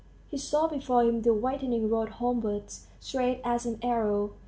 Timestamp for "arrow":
3.83-4.31